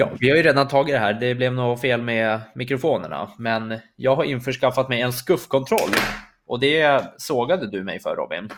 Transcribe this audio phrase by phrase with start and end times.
[0.00, 1.14] Ja, vi har ju redan tagit det här.
[1.14, 5.90] Det blev nog fel med mikrofonerna, men jag har införskaffat mig en skuffkontroll
[6.46, 8.48] och det sågade du mig för Robin.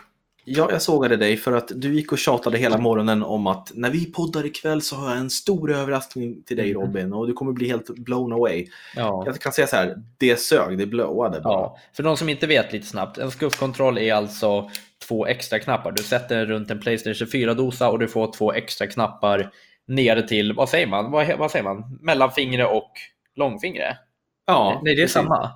[0.45, 3.89] Ja, jag sågade dig för att du gick och tjatade hela morgonen om att när
[3.89, 7.51] vi poddar ikväll så har jag en stor överraskning till dig Robin och du kommer
[7.51, 8.67] bli helt blown away.
[8.95, 9.23] Ja.
[9.25, 11.53] Jag kan säga så här, det sög, det blowade bara.
[11.53, 14.69] Ja, för de som inte vet lite snabbt, en skuffkontroll är alltså
[15.07, 15.91] två extra knappar.
[15.91, 19.51] Du sätter den runt en Playstation 4-dosa och du får två extra knappar
[19.87, 22.91] ner till, vad säger man, vad, vad säger man, mellanfingre och
[23.35, 23.97] långfingre?
[24.45, 25.13] Ja, Nej, det är precis.
[25.13, 25.51] samma.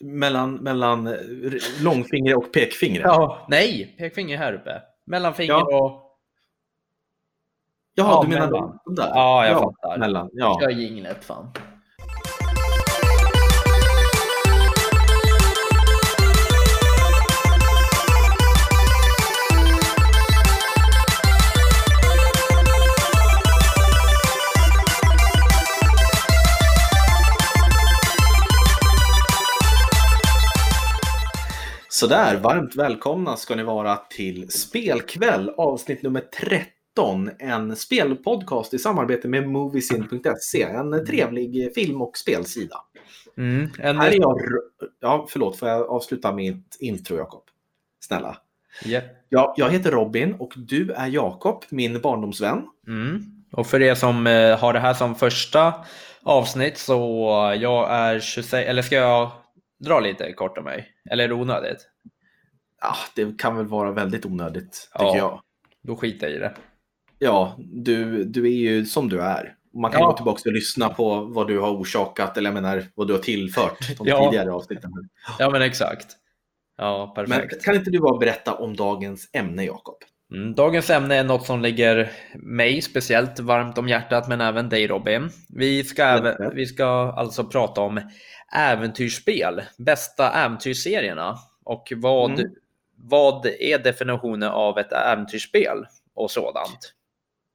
[0.00, 1.16] Mellan, mellan
[1.82, 3.02] långfingre och pekfingre.
[3.02, 4.82] Ja, nej, pekfinger här uppe.
[5.06, 5.78] Mellanfinger Ja.
[5.78, 6.00] och...
[7.94, 8.78] Jaha, Ja, du menar mellan.
[8.84, 9.08] de där?
[9.08, 9.98] Ja, jag fattar.
[9.98, 10.60] Mellan, ja.
[10.62, 11.50] Kör jinglet fan.
[32.04, 37.30] Sådär, varmt välkomna ska ni vara till Spelkväll avsnitt nummer 13.
[37.38, 40.62] En spelpodcast i samarbete med Moviesin.se.
[40.62, 42.76] En trevlig film och spelsida.
[43.36, 43.96] Mm, en...
[43.96, 44.40] Här är jag...
[45.00, 47.42] Ja, förlåt, får jag avsluta mitt intro, Jakob?
[48.00, 48.36] Snälla.
[48.84, 49.00] Ja.
[49.28, 52.62] Ja, jag heter Robin och du är Jakob, min barndomsvän.
[52.86, 53.22] Mm.
[53.52, 55.74] Och för er som eh, har det här som första
[56.22, 56.96] avsnitt så
[57.60, 59.30] jag är 26, eller ska jag
[59.84, 60.88] dra lite kort om mig?
[61.10, 61.90] Eller är det onödigt?
[62.84, 64.98] Ja, det kan väl vara väldigt onödigt, Ja.
[64.98, 65.40] tycker jag.
[65.82, 66.54] Då skiter jag i det.
[67.18, 69.54] Ja, du, du är ju som du är.
[69.74, 70.06] Man kan Ja.
[70.06, 73.20] gå tillbaka och lyssna på vad du har orsakat, eller jag menar vad du har
[73.20, 74.30] tillfört de Ja.
[74.30, 74.90] tidigare avsnitten.
[75.38, 76.06] Ja men exakt.
[76.76, 77.64] Ja, Men perfekt.
[77.64, 79.96] kan inte du bara berätta om dagens ämne, Jakob?
[80.34, 84.86] Mm, dagens ämne är något som ligger mig speciellt varmt om hjärtat, men även dig
[84.86, 85.30] Robin.
[85.48, 88.00] Vi ska, även, vi ska alltså prata om
[88.56, 92.50] äventyrsspel, bästa äventyrsserierna och vad, Mm.
[92.96, 96.94] Vad är definitionen av ett äventyrsspel och sådant.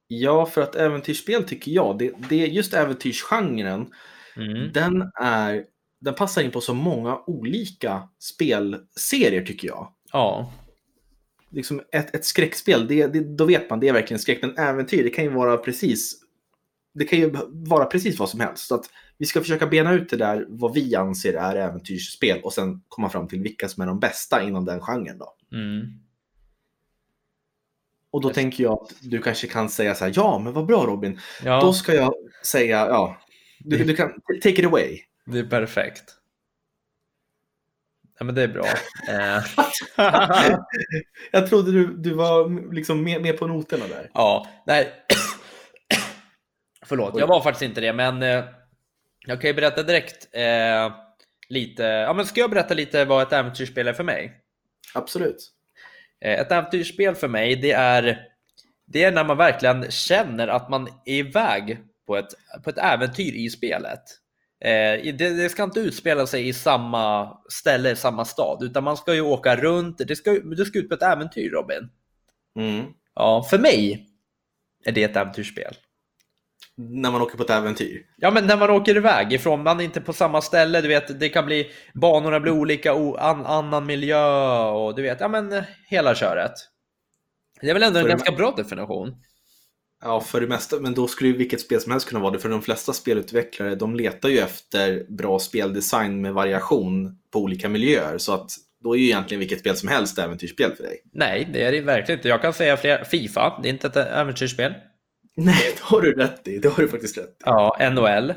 [0.08, 3.92] Ja, för att äventyrsspel tycker jag, det, det är just äventyrsgenren,
[4.36, 4.72] Mm.
[4.72, 5.64] den, är,
[6.00, 9.92] den passar in på så många olika spelserier tycker jag.
[10.12, 10.52] Ja,
[11.52, 14.38] Liksom ett, ett skräckspel, det, det, då vet man det är verkligen skräck.
[14.42, 16.22] Men äventyr, det kan ju vara precis
[17.00, 18.66] det kan ju vara precis vad som helst.
[18.66, 18.84] Så att
[19.18, 23.08] vi ska försöka bena ut det där vad vi anser är äventyrsspel och sen komma
[23.08, 25.18] fram till vilka som är de bästa inom den genren.
[25.18, 25.34] Då.
[25.52, 25.86] mm.
[28.12, 28.34] Och då Yes.
[28.34, 31.20] tänker jag att du kanske kan säga så här, ja men vad bra Robin.
[31.44, 33.16] ja Då ska jag säga, ja,
[33.58, 34.12] du, du kan,
[34.42, 34.98] take it away.
[35.26, 36.04] det är perfekt.
[38.18, 38.64] Ja, men det är bra.
[39.08, 39.44] Eh,
[41.32, 44.10] jag trodde du, du var liksom med, med på noterna där.
[44.14, 44.92] Ja, nej.
[46.86, 48.44] Förlåt, jag var faktiskt inte det, men eh,
[49.26, 50.92] jag kan ju berätta direkt eh,
[51.48, 51.82] lite.
[51.82, 54.40] Ja, men ska jag berätta lite vad ett äventyrsspel är för mig?
[54.94, 55.52] Absolut.
[56.20, 58.26] Eh, ett äventyrsspel för mig, det är,
[58.86, 63.32] det är när man verkligen känner att man är iväg på ett, på ett äventyr
[63.34, 64.02] i spelet.
[64.64, 69.14] Eh, det, det ska inte utspela sig i samma ställe, samma stad, utan man ska
[69.14, 69.98] ju åka runt.
[69.98, 71.90] Det ska, du ska ut på ett äventyr, Robin.
[72.56, 72.84] Mm.
[73.14, 74.06] Ja, för mig
[74.84, 75.74] är det ett äventyrsspel.
[76.90, 78.02] När man åker på ett äventyr.
[78.16, 81.20] Ja, men när man åker iväg ifrån, man är inte på samma ställe, du vet,
[81.20, 85.52] det kan bli, banorna blir olika, o, an, annan miljö och du vet, ja men
[85.52, 86.52] eh, hela köret.
[87.60, 89.14] Det är väl ändå en För- ganska bra definition.
[90.02, 92.38] Ja, för det mesta, men då skulle ju vilket spel som helst kunna vara det.
[92.38, 98.18] För de flesta spelutvecklare, de letar ju efter bra speldesign med variation på olika miljöer.
[98.18, 98.50] Så att
[98.84, 100.96] då är ju egentligen vilket spel som helst äventyrsspel för dig.
[101.12, 102.28] Nej, det är det verkligen inte.
[102.28, 104.74] Jag kan säga fler, Fifa, det är inte ett äventyrsspel.
[105.44, 106.58] Nej, det har du rätt i.
[106.58, 107.42] Det har du faktiskt rätt i.
[107.44, 108.34] Ja, NHL,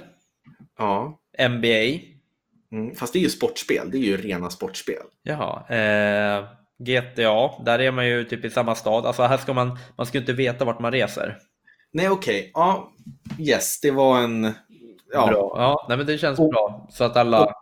[0.78, 1.20] Ja.
[1.50, 2.00] NBA,
[2.72, 2.96] Mm.
[2.96, 3.92] Fast det är ju sportspel.
[3.92, 5.02] Det är ju rena sportspel.
[5.24, 6.44] jaha, eh,
[6.80, 9.06] GTA, där är man ju typ i samma stad.
[9.06, 11.38] Alltså här ska man, man ska inte veta vart man reser.
[11.92, 12.52] Nej, okej.
[12.54, 12.92] Ja,
[13.40, 14.44] yes, det var en
[15.14, 15.54] ja, Bra.
[15.58, 16.88] Ja, nej, men det känns Och- bra.
[16.92, 17.54] Så att alla...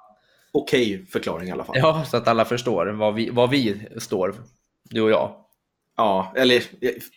[0.51, 1.75] Okej förklaring i alla fall.
[1.79, 4.35] Ja, så att alla förstår vad vi, vad vi står,
[4.89, 5.40] du och jag.
[6.01, 6.63] Ja, eller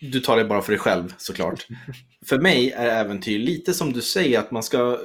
[0.01, 1.67] du tar det bara för dig själv såklart.
[2.27, 4.99] för mig är äventyr lite som du säger att man ska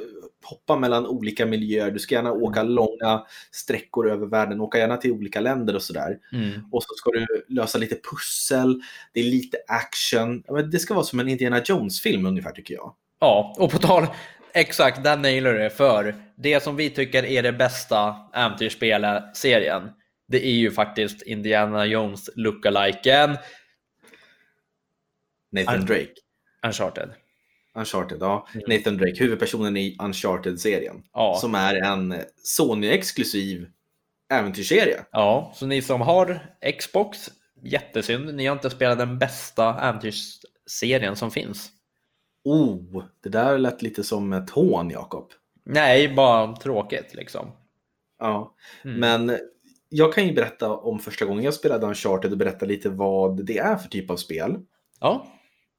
[0.44, 1.92] hoppa mellan olika miljöer.
[1.92, 6.18] Du ska gärna åka långa sträckor över världen, åka gärna till olika länder och sådär.
[6.34, 6.52] Mm.
[6.72, 8.82] Och så ska du lösa lite pussel,
[9.14, 10.44] det är lite action.
[10.50, 12.94] Men det ska vara som en Indiana Jones-film ungefär tycker jag.
[13.20, 14.08] Ja, och på tal,
[14.54, 15.70] exakt, där nailar du det.
[15.70, 19.90] För det som vi tycker är det bästa äventyrsspelet-serien,
[20.28, 23.38] det är ju faktiskt Indiana Jones lookaliken
[25.52, 26.14] Nathan Ar- Drake.
[26.68, 27.10] Uncharted.
[27.76, 28.48] Uncharted, ja.
[28.54, 28.64] Mm.
[28.68, 31.04] Nathan Drake, huvudpersonen i Uncharted-serien.
[31.14, 31.38] Ja.
[31.42, 33.68] Som är en Sony-exklusiv
[34.32, 35.06] äventyrsserie.
[35.12, 37.30] ja, så ni som har Xbox,
[37.64, 38.36] jättesynd.
[38.36, 41.70] Ni har inte spelat den bästa äventyrsserien som finns.
[42.44, 45.32] Oh, det där lät lite som ett hån, Jakob.
[45.66, 47.52] Nej, bara tråkigt liksom.
[48.20, 49.00] Ja, Mm.
[49.00, 49.38] men
[49.90, 53.58] jag kan ju berätta om första gången jag spelade Uncharted och berätta lite vad det
[53.58, 54.58] är för typ av spel.
[55.00, 55.28] Ja,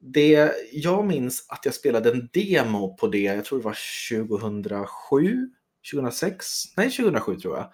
[0.00, 3.79] Det, jag minns att jag spelade en demo på det, jag tror det var
[4.19, 5.49] 2007,
[5.93, 7.73] 2006, nej 2007 tror jag.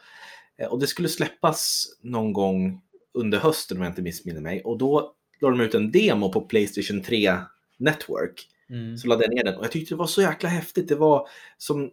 [0.58, 2.82] Eh, Och det skulle släppas någon gång
[3.14, 4.62] under hösten om jag inte missminner mig.
[4.64, 7.36] Och då la de ut en demo på Playstation 3
[7.78, 8.48] Network.
[8.70, 8.96] mm.
[8.96, 10.88] Så laddade jag ner den och jag tyckte det var så jäkla häftigt.
[10.88, 11.28] Det var
[11.58, 11.90] som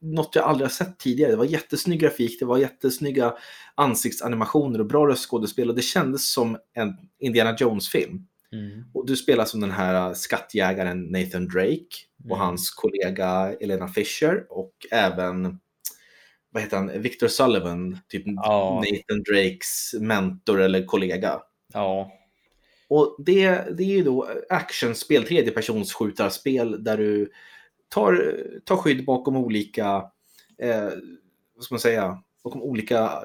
[0.00, 1.30] något jag aldrig har sett tidigare.
[1.30, 3.34] Det var jättesnygg grafik, det var jättesnygga
[3.74, 8.26] ansiktsanimationer och bra röstskådespel och det kändes som en Indiana Jones-film.
[8.52, 8.84] Mm.
[8.94, 11.86] Och du spelar som den här skattjägaren Nathan Drake
[12.18, 12.38] och Mm.
[12.38, 15.58] hans kollega Elena Fisher och även
[16.50, 18.74] vad heter han, Victor Sullivan, typ Ja.
[18.92, 21.40] Nathan Drakes mentor eller kollega.
[21.72, 22.12] ja,
[22.88, 27.30] Och det, det är ju då actionspel, tredjepersonsskjutarspel där du
[27.88, 30.10] tar, tar skydd bakom olika,
[30.58, 30.90] eh,
[31.54, 33.22] vad ska man säga, bakom olika,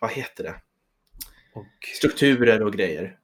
[0.00, 0.54] vad heter det,
[1.54, 1.66] och
[1.96, 3.16] strukturer och grejer.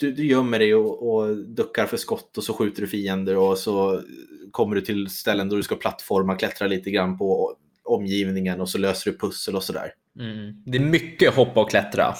[0.00, 3.58] Du, du gömmer dig och, och duckar för skott och så skjuter du fiender och
[3.58, 4.02] så
[4.50, 7.54] kommer du till ställen där du ska plattforma, klättra lite grann på
[7.84, 9.92] omgivningen och så löser du pussel och sådär.
[10.20, 10.62] mm.
[10.66, 12.14] det är mycket hoppa och klättra.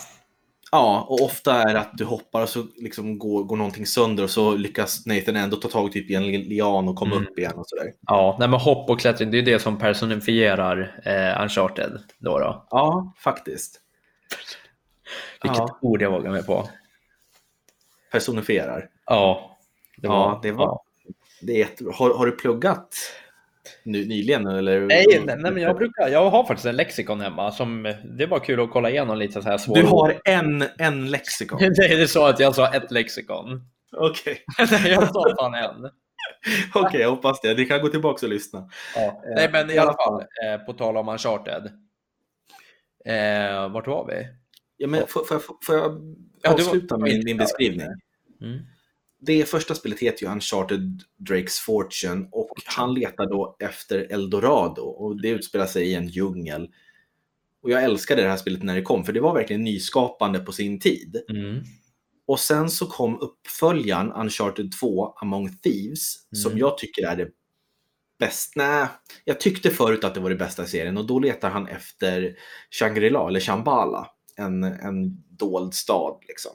[0.73, 4.25] Ja, och ofta är det att du hoppar och så liksom går, går någonting sönder
[4.25, 7.27] och så lyckas Nathan ändå ta tag typ i en li- lian och komma Mm.
[7.29, 7.93] upp igen och sådär.
[8.07, 11.93] Ja, nej, men hopp och klättring, det är det som personifierar eh, Uncharted.
[12.19, 12.67] Då då.
[12.71, 13.81] Ja, faktiskt.
[15.43, 15.79] Vilket Ja.
[15.83, 16.69] ord jag vågar mig på.
[18.12, 18.88] Personifierar.
[19.06, 19.56] Ja,
[19.96, 20.84] det var, Ja, det var- ja.
[21.43, 21.93] Det är.
[21.93, 22.88] Har, har du pluggat
[23.82, 24.46] nu, nyligen?
[24.46, 24.81] Eller?
[24.81, 27.50] Nej, nej, nej, men jag, brukar, jag har faktiskt en lexikon hemma.
[27.52, 31.10] Som, det bara kul att kolla igenom lite så här svåra Du har en, en
[31.10, 31.58] lexikon?
[31.78, 33.62] Nej, det så att jag sa ett lexikon.
[33.96, 34.38] Okej,
[34.70, 35.90] Nej, jag sa fan en.
[36.75, 37.55] Okej, jag hoppas det.
[37.55, 38.69] Ni kan gå tillbaka och lyssna.
[38.96, 39.02] Ja.
[39.02, 41.70] Eh, Nej, men i alla fall, eh, på tal om Uncharted.
[43.05, 44.26] Eh, vart var vi?
[44.81, 45.75] Ja, men får, får, jag, får
[46.43, 47.87] jag avsluta var min, min beskrivning?
[48.41, 48.59] Mm.
[49.21, 55.21] Det första spelet heter ju Uncharted Drakes Fortune och han letar då efter Eldorado och
[55.23, 56.69] det utspelar sig i en djungel.
[57.63, 60.53] Och jag älskade det här spelet när det kom för det var verkligen nyskapande på
[60.53, 61.23] sin tid.
[61.31, 61.63] Mm.
[62.27, 66.59] Och sen så kom uppföljaren Uncharted 2 Among Thieves som Mm.
[66.59, 67.29] jag tycker är det
[68.19, 68.63] bästa.
[68.63, 68.87] Nej,
[69.25, 72.37] jag tyckte förut att det var det bästa i serien och då letar han efter
[72.71, 74.07] Shangri-La eller Shambhala,
[74.38, 76.52] en, en dold stad liksom.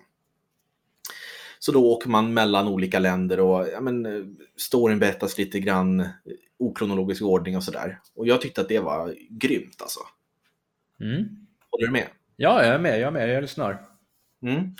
[1.60, 4.24] Så då åker man mellan olika länder och ja, men, eh,
[4.58, 6.08] storyn berättas lite grann i
[6.60, 8.00] okronologisk ordning och sådär.
[8.16, 10.00] Och jag tyckte att det var grymt alltså.
[11.00, 11.26] Mm.
[11.72, 12.08] Håller du med?
[12.36, 13.88] Ja, jag är med, jag är med, jag lyssnar.
[14.42, 14.76] Mm.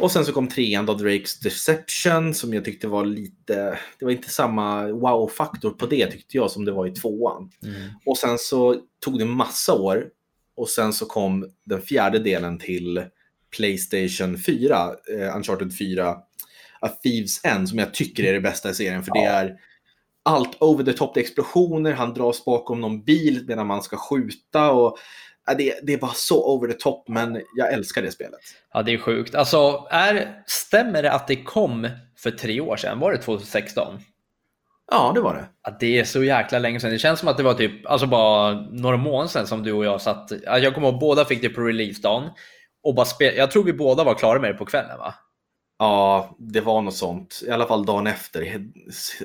[0.00, 3.78] Och sen så kom trean då, Drakes Deception, som jag tyckte var lite...
[3.98, 7.50] Det var inte samma wow-faktor på det tyckte jag som det var i tvåan.
[7.62, 7.90] Mm.
[8.06, 10.08] Och sen så tog det massa år
[10.56, 13.04] och sen så kom den fjärde delen till
[13.56, 16.16] Playstation 4, eh, Uncharted 4,
[16.80, 19.02] A Thieves End, som jag tycker är det bästa i serien.
[19.02, 19.30] För det Ja.
[19.30, 19.56] är
[20.24, 23.96] allt over the top, det är explosioner, han dras bakom någon bil medan man ska
[23.96, 24.70] skjuta.
[24.70, 24.98] Och,
[25.46, 28.40] ja, det, det är bara så over the top, men jag älskar det spelet.
[28.72, 29.34] Ja, det är sjukt.
[29.34, 31.88] Alltså, är, stämmer det att det kom
[32.18, 32.98] för tre år sedan?
[32.98, 34.00] Var det 2016?
[34.94, 35.44] Ja, det var det.
[35.64, 36.90] Ja, det är så jäkla länge sedan.
[36.90, 39.84] Det känns som att det var typ, alltså bara några månader sedan som du och
[39.84, 40.32] jag satt.
[40.44, 42.30] ja, Jag kommer ihåg båda fick det på releasedagen.
[42.82, 45.14] Och bara spel, jag tror vi båda var klara med det på kvällen va?
[45.78, 47.42] Ja, det var något sånt.
[47.46, 48.64] I alla fall dagen efter.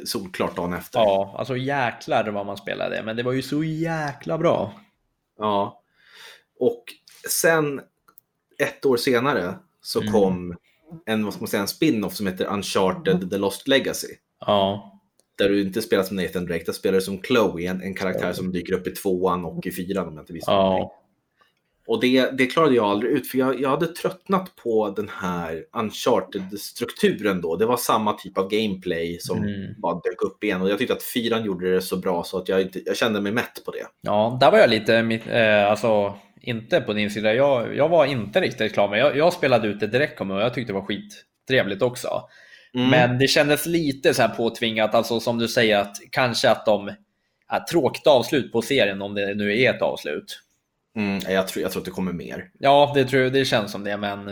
[0.05, 0.99] Solklart dagen efter.
[0.99, 3.01] Ja, alltså jäklar vad man spelade.
[3.05, 4.73] Men det var ju så jäkla bra.
[5.39, 5.81] Ja.
[6.59, 6.83] Och
[7.29, 7.81] sen
[8.63, 10.13] ett år senare så Mm.
[10.13, 10.55] kom
[11.05, 14.07] en, vad ska man säga, en spin-off som heter Uncharted The Lost Legacy.
[14.45, 14.96] Ja,
[15.37, 18.33] Där du inte spelar som Nathan Drake, där spelar du som Chloe, en, en karaktär
[18.33, 20.93] som dyker upp i tvåan och i fyran om jag inte visste ja,
[21.87, 25.63] Och det, det klarade jag aldrig ut, för jag, jag hade tröttnat på den här
[25.77, 27.55] Uncharted-strukturen då.
[27.55, 29.73] Det var samma typ av gameplay som Mm.
[29.81, 30.61] bara dök upp igen.
[30.61, 33.21] Och jag tyckte att fyran gjorde det så bra så att jag, inte, jag kände
[33.21, 33.85] mig mätt på det.
[34.01, 34.37] ja.
[34.41, 37.33] Där var jag lite, mitt- eh, alltså inte på din sida.
[37.33, 38.99] Jag, jag var inte riktigt klar med.
[38.99, 42.07] Jag, jag spelade ut det direkt och jag tyckte det var skittrevligt också.
[42.73, 42.89] Mm.
[42.89, 46.91] Men det kändes lite så här påtvingat, alltså som du säger att kanske att de
[47.47, 50.41] är tråkigt avslut på serien om det nu är ett avslut.
[50.95, 52.49] Mm, jag, tror, jag tror att det kommer mer.
[52.59, 54.27] Ja, det, tror, det känns som det, men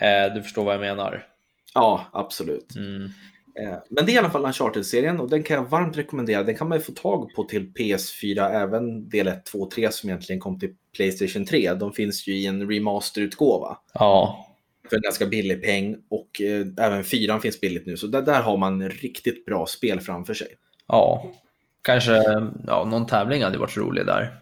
[0.00, 1.26] eh, du förstår vad jag menar.
[1.74, 2.76] Ja, absolut.
[2.76, 3.04] Mm.
[3.60, 6.42] Eh, Men det är i alla fall Uncharted-serien och den kan jag varmt rekommendera.
[6.42, 9.92] Den kan man ju få tag på till PS4, även del 1, 2 och 3
[9.92, 11.74] som egentligen kom till Playstation 3.
[11.74, 14.46] De finns ju i en remasterutgåva Ja,
[14.90, 17.96] för en ganska billig peng och eh, även 4 finns billigt nu.
[17.96, 20.48] Så där, där har man riktigt bra spel framför sig.
[20.88, 21.32] ja.
[21.82, 22.12] Kanske
[22.66, 24.34] ja, någon tävling hade varit rolig där.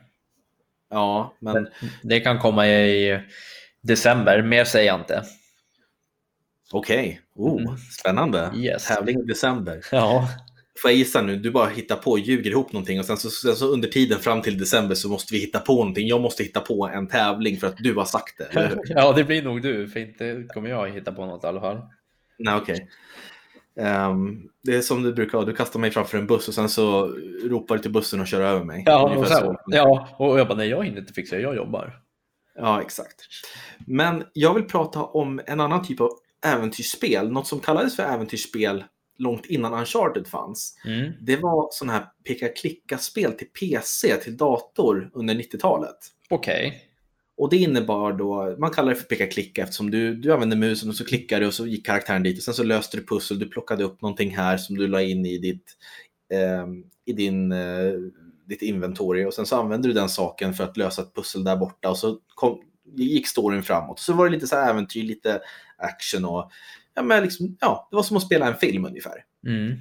[0.90, 1.69] Ja, men
[2.02, 3.21] Det kan komma i
[3.81, 5.23] december, mer säger jag inte.
[6.73, 7.21] okej.
[7.35, 7.76] Oh, Mm.
[7.76, 8.50] Spännande.
[8.57, 8.87] Yes.
[8.87, 9.81] Tävling i december.
[9.93, 10.28] Ja,
[10.82, 13.30] Får jag gissa nu, du bara hittar på och ljuger ihop någonting och sen så,
[13.30, 16.08] sen så under tiden fram till december så måste vi hitta på någonting.
[16.08, 18.78] Jag måste hitta på en tävling för att du har sagt det.
[18.85, 21.80] ja det blir nog du, för inte kommer jag hitta på något i alla fall.
[22.38, 22.88] Nej, okej.
[23.80, 27.06] Ehm, det är som du brukar du kastar mig framför en buss och sen så
[27.44, 28.82] ropar du till bussen och kör över mig.
[28.87, 32.00] Ja, och, sen, ja, och jag bara, nej jag hinner inte fixa det, jag jobbar.
[32.54, 33.16] ja, exakt.
[33.78, 36.11] Men jag vill prata om en annan typ av
[36.47, 38.85] äventyrsspel, något som kallades för äventyrsspel
[39.19, 40.75] långt innan Uncharted fanns.
[40.85, 41.13] Mm.
[41.21, 45.97] Det var sådana här peka-klicka-spel till PC, till dator under 90-talet.
[46.31, 46.85] Okej.
[47.37, 50.95] Och det innebar då, man kallar det för peka-klicka eftersom du, du använde musen och
[50.95, 53.49] så klickade du och så gick karaktären dit och sen så löste du pussel, du
[53.49, 55.77] plockade upp någonting här som du la in i ditt,
[56.35, 57.93] ehm, i din, eh,
[58.47, 61.57] ditt inventory och sen så använde du den saken för att lösa ett pussel där
[61.57, 62.63] borta och så kom,
[62.97, 63.99] gick storyn framåt.
[63.99, 65.41] Så var det lite så här äventyr, lite
[65.77, 66.51] action och
[66.99, 69.25] ja, men liksom, ja, det var som att spela en film ungefär.
[69.47, 69.76] Mm.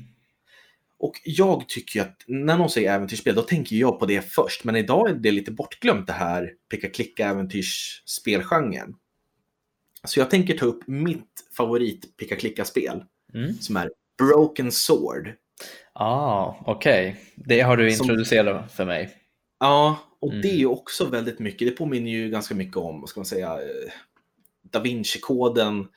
[0.99, 4.63] Och jag tycker ju att när någon säger äventyrsspel, då tänker jag på det först.
[4.63, 8.95] Men idag är det lite bortglömt det här peka-klicka-äventyrsspelgenren.
[10.03, 13.53] Så jag tänker ta upp mitt favorit peka-klicka-spel Mm.
[13.53, 15.33] som är Broken Sword.
[15.93, 17.15] Ah, okej.
[17.35, 19.09] Det har du Som- introducerat för mig.
[19.59, 20.41] Ja, och Mm.
[20.41, 23.25] det är ju också väldigt mycket, det påminner ju ganska mycket om, vad ska man
[23.25, 23.91] säga, eh,
[24.71, 25.87] Da Vinci-koden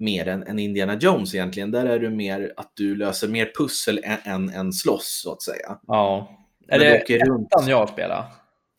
[0.00, 1.70] mer än, än Indiana Jones egentligen.
[1.70, 5.42] Där är det mer att du löser mer pussel än, än, än slåss, så att
[5.42, 5.78] säga.
[5.86, 6.30] Ja.
[6.68, 7.46] Är Men du det åker runt.
[7.54, 8.24] ettan jag spelar?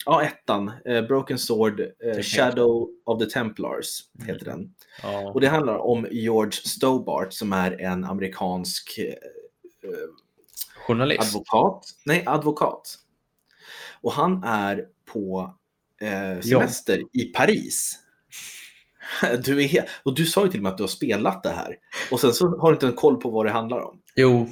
[0.06, 0.72] Ja, ettan.
[0.86, 4.74] Eh, Broken Sword, eh, Shadow of the Templars heter den.
[5.04, 5.32] Ja.
[5.32, 9.14] Och det handlar om George Stobart som är en amerikansk eh,
[10.88, 11.22] Journalist?
[11.22, 11.86] advokat.
[12.06, 12.96] Nej, advokat.
[14.02, 15.54] Och han är på
[16.02, 18.00] eh, semester i Paris.
[19.46, 21.76] Du är, och du sa ju till och med att du har spelat det här.
[22.12, 24.02] Och sen så har du inte en koll på vad det handlar om.
[24.16, 24.50] Jo,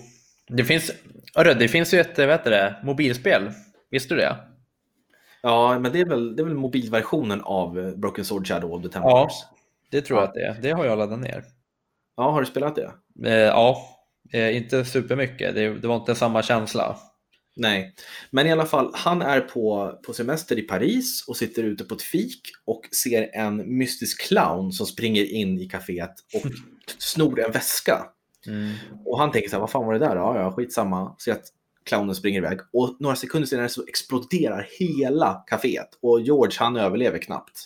[0.48, 0.92] det finns,
[1.36, 3.51] hörru, det finns ju ett vad heter det, mobilspel.
[3.92, 4.36] Visste du det?
[5.42, 8.84] Ja, men det är väl, det är väl mobilversionen av eh, Broken Sword Shadow of
[8.84, 9.34] the Templars.
[9.42, 9.58] Ja,
[9.92, 10.58] det tror jag att det är.
[10.62, 11.44] Det har jag laddat ner.
[12.18, 12.92] ja har du spelat det?
[13.25, 13.78] Eh, ja,
[14.34, 15.56] eh, inte supermycket.
[15.56, 16.96] Det, det var inte samma känsla.
[17.60, 17.94] Nej,
[18.32, 21.96] men i alla fall, han är på, på semester i Paris och sitter ute på
[21.96, 26.51] ett fik och ser en mystisk clown som springer in i kaféet och
[26.98, 28.06] snor en väska.
[28.48, 28.74] Mm.
[29.06, 30.16] Och han tänker så här, vad fan var det där?
[30.16, 31.16] Ja, ja, skitsamma.
[31.20, 31.46] Ser att
[31.86, 32.60] clownen springer iväg.
[32.74, 37.66] Och några sekunder senare så exploderar hela kaféet och George han överlever knappt.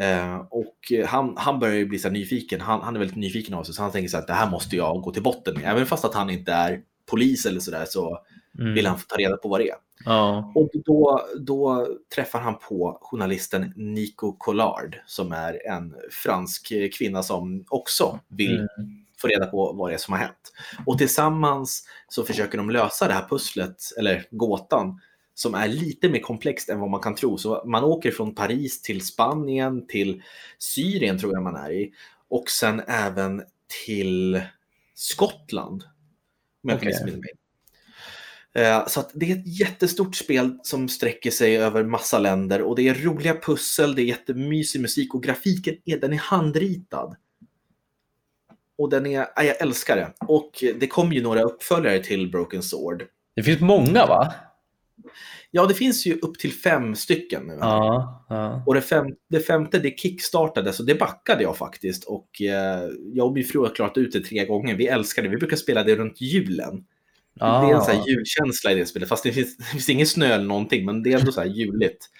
[0.00, 2.60] Eh, och han, han börjar ju bli så nyfiken.
[2.60, 4.76] Han, han är väldigt nyfiken av sig så han tänker så här, det här måste
[4.76, 5.70] jag gå till botten med.
[5.70, 8.18] Även fast att han inte är polis eller sådär så
[8.58, 8.74] Mm.
[8.74, 9.76] vill han få ta reda på vad det är.
[10.04, 10.52] Ja.
[10.54, 17.64] Och då, då träffar han på journalisten Nico Collard som är en fransk kvinna som
[17.68, 19.04] också vill Mm.
[19.18, 20.52] få reda på vad det är som har hänt.
[20.86, 25.00] Och tillsammans så försöker de lösa det här pusslet, eller gåtan,
[25.34, 27.38] som är lite mer komplext än vad man kan tro.
[27.38, 30.22] Så man åker från Paris till Spanien, till
[30.58, 31.92] Syrien tror jag man är i,
[32.28, 33.42] och sen även
[33.86, 34.42] till
[34.94, 35.82] Skottland.
[36.62, 36.92] Om jag okay.
[38.56, 42.88] Eh, Så det är ett jättestort spel som sträcker sig över massa länder och det
[42.88, 47.16] är roliga pussel, det är jättemysig musik och grafiken är, den är handritad.
[48.78, 50.12] Och den är, ja, jag älskar det.
[50.20, 53.04] Och det kom ju några uppföljare till Broken Sword.
[53.36, 54.34] Det finns många va?
[55.50, 57.56] Ja, det finns ju upp till fem stycken nu.
[57.60, 58.26] Ja.
[58.28, 58.62] ja.
[58.66, 62.04] Och det, fem, det femte, det kickstartade, så det backade jag faktiskt.
[62.04, 64.76] Och eh, jag och min fru har klarat ut det tre gånger.
[64.76, 65.28] Vi älskar det.
[65.28, 66.84] Vi brukar spela det runt julen.
[67.38, 69.08] Det är en sån här julkänsla i det spelet.
[69.08, 71.48] Fast det finns, det finns ingen snö eller någonting, men det är ändå så här
[71.48, 72.10] juligt.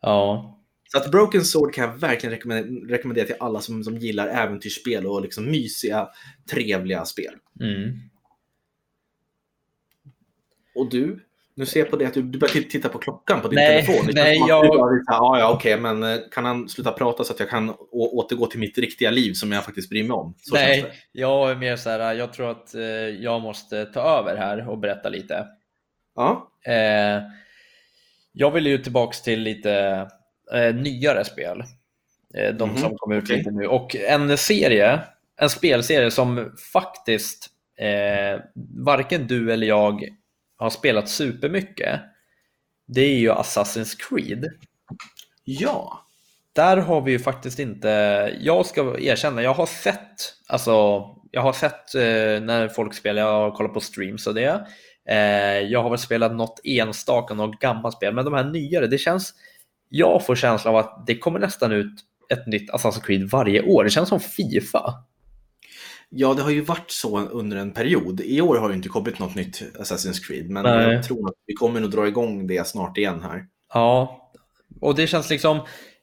[0.00, 0.54] Ja.
[0.92, 5.06] Så att Broken Sword kan jag verkligen rekommendera, rekommendera till alla som, som gillar äventyrsspel
[5.06, 6.08] och liksom mysiga,
[6.50, 7.34] trevliga spel.
[7.60, 7.98] Mm.
[10.74, 11.27] Och du?
[11.58, 13.86] Nu ser jag på det att du, du börjar titta på klockan på din Nej,
[13.86, 14.06] telefon.
[14.06, 16.92] Det nej, jag- du bara vill säga, Ja, ja, okej, men eh, kan han sluta
[16.92, 20.10] prata så att jag kan återgå till mitt riktiga liv som jag faktiskt bryr mig
[20.12, 20.34] om?
[20.40, 22.82] Så Nej, jag är mer så här, jag tror att eh,
[23.20, 25.46] jag måste ta över här och berätta lite.
[26.16, 27.22] Ja, Eh,
[28.32, 30.06] jag vill ju tillbaks till lite
[30.54, 31.62] eh, nyare spel.
[32.34, 33.66] Eh, de Mhm, som kommer ut lite nu.
[33.66, 35.00] Och en serie,
[35.36, 37.46] en spelserie som faktiskt
[37.78, 38.40] eh,
[38.84, 40.04] varken du eller jag
[40.58, 42.00] har spelat supermycket,
[42.86, 44.46] det är ju Assassin's Creed.
[45.44, 46.04] Ja.
[46.52, 47.88] Där har vi ju faktiskt inte,
[48.40, 53.32] jag ska erkänna, jag har sett, alltså, jag har sett eh, när folk spelar, jag
[53.32, 54.66] har kollat på streams och det.
[55.08, 58.98] Eh, jag har väl spelat något enstaka, något gammalt spel, men de här nyare, det
[58.98, 59.34] känns,
[59.88, 61.92] jag får känslan av att det kommer nästan ut
[62.30, 63.84] ett nytt Assassin's Creed varje år.
[63.84, 64.94] Det känns som Fifa.
[66.10, 68.20] Ja, det har ju varit så under en period.
[68.20, 70.94] I år har det inte kommit något nytt Assassin's Creed, men Nej.
[70.94, 73.44] jag tror att vi kommer nog dra igång det snart igen här.
[73.74, 74.30] Ja,
[74.80, 75.56] och det känns liksom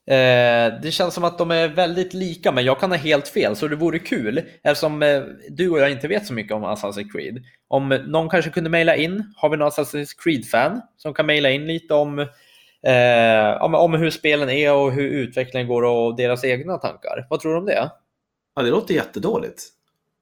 [0.07, 3.55] eh, det känns som att de är väldigt lika, men jag kan ha helt fel,
[3.55, 7.11] så det vore kul eftersom eh, du och jag inte vet så mycket om Assassin's
[7.11, 7.43] Creed.
[7.67, 11.67] Om någon kanske kunde mejla in, har vi någon Assassin's Creed-fan som kan mejla in
[11.67, 12.19] lite om,
[12.87, 17.27] eh, om, om hur spelen är och hur utvecklingen går och deras egna tankar.
[17.29, 17.91] Vad tror du om det?
[18.55, 19.74] Ja, det låter jättedåligt.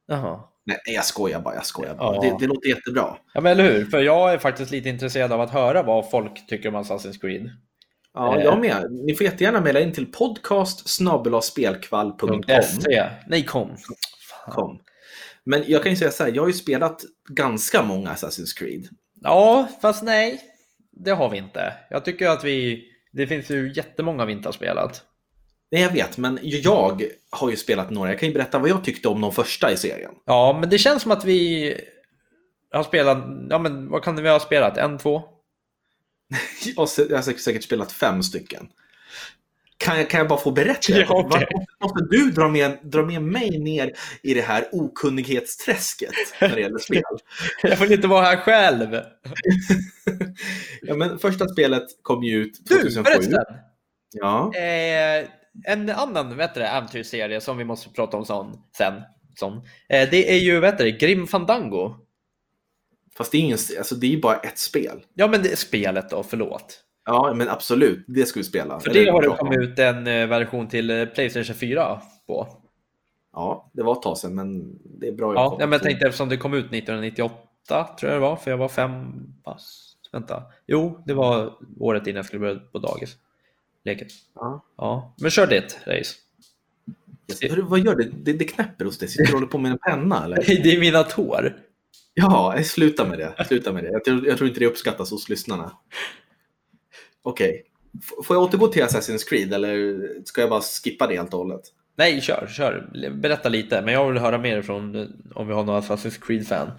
[0.08, 0.40] Jaha.
[0.66, 1.56] Nej, jag skojar bara.
[1.56, 2.16] Jag skojar bara.
[2.16, 2.22] Ja.
[2.22, 3.18] Det, det låter jättebra.
[3.34, 3.86] Ja, men eller hur?
[3.86, 7.50] För jag är faktiskt lite intresserad av att höra vad folk tycker om Assassin's Creed.
[8.14, 8.44] Ja, Eh.
[8.44, 8.92] jag med.
[8.92, 10.90] Ni får jättegärna mejla in till podcast.
[13.28, 13.68] Nej, kom.
[14.30, 14.54] Fan.
[14.54, 14.80] Kom.
[15.44, 18.88] Men jag kan ju säga så här, jag har ju spelat ganska många Assassin's Creed.
[19.22, 20.42] Ja, fast nej.
[20.92, 21.74] Det har vi inte.
[21.90, 22.84] Jag tycker att vi...
[23.12, 25.04] Det finns ju jättemånga vi inte har spelat.
[25.74, 28.10] Nej, jag vet, men jag har ju spelat några.
[28.10, 30.12] Jag kan ju berätta vad jag tyckte om de första i serien.
[30.26, 31.74] Ja, men det känns som att vi
[32.72, 33.18] har spelat...
[33.50, 34.78] Ja, men vad kan vi ha spelat?
[34.78, 35.22] En, två?
[36.76, 36.76] Jag
[37.18, 38.68] har säkert- spelat fem stycken.
[39.78, 40.80] Kan jag, kan jag bara få berätta?
[41.00, 41.48] Ja, okej.
[41.52, 46.62] Varför måste du dra med, dra med mig ner i det här okunnighetsträsket när det
[46.62, 47.04] gäller spel?
[47.64, 49.00] Jag vill inte vara här själv.
[50.82, 53.04] ja, men första spelet kom ju ut Du, 2007.
[53.04, 53.44] förresten.
[54.14, 54.52] Ja.
[54.56, 55.26] Eh,
[55.64, 59.02] en annan vet du, det, äventyrsserie som vi måste prata om sån, sen.
[59.36, 59.58] Sån.
[59.90, 61.96] Eh, det är ju vet du, Grim Fandango.
[63.18, 65.06] Fast det är, ingen, alltså, det är ju bara ett spel.
[65.14, 66.80] Ja, men det är spelet då, förlåt.
[67.06, 68.06] Ja, men absolut.
[68.08, 68.80] Det ska vi spela.
[68.80, 72.48] För det har det kommit ut en eh, version till eh, Playstation 4 på.
[73.34, 75.34] Ja, det var ett tag sedan, men det är bra.
[75.34, 78.36] Ja, kom ja, men jag tänkte eftersom det kom ut 1998 tror jag det var,
[78.36, 79.14] för jag var fem
[79.46, 79.94] bast.
[80.12, 80.44] Vänta.
[80.68, 83.18] Jo, det var året innan jag skulle börja på dagis.
[83.86, 84.08] Leket.
[84.36, 84.66] Ja.
[84.78, 86.16] Ja, men kör ditt race.
[87.50, 88.10] Hörru, vad gör det?
[88.24, 88.34] det?
[88.34, 89.10] Det knäpper hos dig.
[89.10, 90.36] Sitter du och håller på med en penna eller?
[90.64, 91.58] Det är mina tår.
[92.14, 93.46] Ja, sluta med det.
[93.48, 93.90] Sluta med det.
[93.92, 95.72] Jag tror, jag tror inte det uppskattas hos lyssnarna.
[97.24, 97.64] Okej.
[98.00, 101.40] F- Får jag återgå till Assassin's Creed eller ska jag bara skippa det helt och
[101.40, 101.62] hållet?
[101.96, 103.10] Nej, kör, kör.
[103.22, 104.96] Berätta lite, men jag vill höra mer från
[105.36, 106.72] om vi har några Assassin's Creed-fan.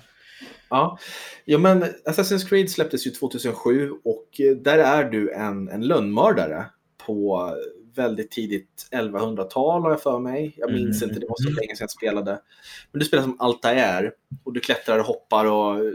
[0.70, 0.98] Ja.
[1.44, 6.66] ja, men Assassin's Creed släpptes ju 2007 och där är du en, en lönnmördare
[7.06, 7.50] på
[7.94, 10.54] väldigt tidigt 1100-tal har jag för mig.
[10.56, 11.10] Jag minns Mm.
[11.10, 12.40] inte, det var så länge sedan jag spelade.
[12.92, 14.12] Men du spelar som Altair
[14.44, 15.92] och du klättrar och hoppar och eh,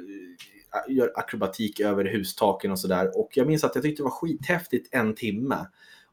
[0.87, 3.19] gör akrobatik över hustaken och sådär.
[3.19, 5.57] Och jag minns att jag tyckte det var skithäftigt en timme.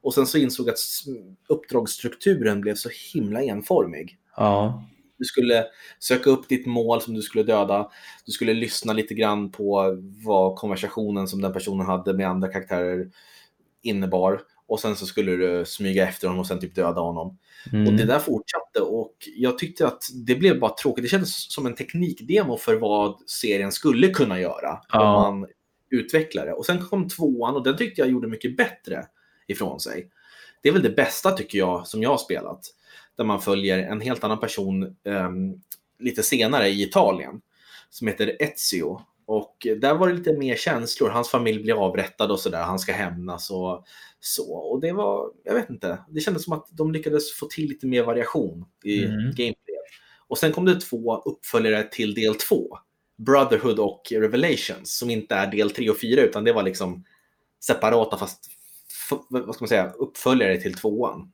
[0.02, 0.78] Och sen så insåg jag att
[1.48, 4.18] uppdragsstrukturen blev så himla enformig.
[4.36, 4.84] Ja.
[5.18, 5.64] Du skulle
[5.98, 7.90] söka upp ditt mål som du skulle döda.
[8.26, 13.10] Du skulle lyssna lite grann på vad konversationen som den personen hade med andra karaktärer
[13.82, 14.40] innebar.
[14.68, 17.38] Och sen så skulle du smyga efter honom och sen typ döda honom.
[17.72, 17.86] Mm.
[17.86, 21.04] Och det där fortsatte och jag tyckte att det blev bara tråkigt.
[21.04, 25.26] Det kändes som en teknikdemo för vad serien skulle kunna göra Ja.
[25.28, 25.48] om man
[25.90, 26.52] utvecklar det.
[26.52, 29.06] Och sen kom tvåan och den tyckte jag gjorde mycket bättre
[29.46, 30.10] ifrån sig.
[30.62, 32.60] Det är väl det bästa tycker jag som jag har spelat.
[33.16, 35.54] Där man följer en helt annan person ehm,
[35.98, 37.40] lite senare i Italien
[37.90, 39.00] som heter Ezio.
[39.26, 41.08] Och där var det lite mer känslor.
[41.08, 42.62] Hans familj blir avrättad och sådär.
[42.62, 43.84] Han ska hämnas och
[44.20, 44.52] så.
[44.54, 47.86] Och det var, jag vet inte, det kändes som att de lyckades få till lite
[47.86, 49.16] mer variation i Mm.
[49.18, 49.56] gameplay.
[50.28, 52.78] Och sen kom det två uppföljare till del två.
[53.18, 57.04] Brotherhood och Revelations som inte är del 3 och 4 utan det var liksom
[57.60, 58.44] separata fast
[59.28, 61.32] vad ska man säga, uppföljare till tvåan.